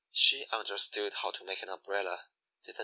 [0.09, 2.23] She understood how to make an umbrella,
[2.65, 2.79] didn't she?